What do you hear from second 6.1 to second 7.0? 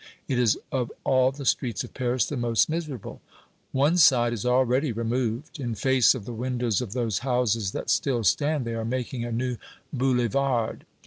of the windows of